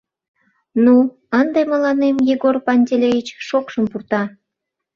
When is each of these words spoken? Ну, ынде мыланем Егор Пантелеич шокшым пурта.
Ну, 0.83 0.95
ынде 1.39 1.61
мыланем 1.71 2.15
Егор 2.33 2.55
Пантелеич 2.65 3.27
шокшым 3.47 3.85
пурта. 3.91 4.23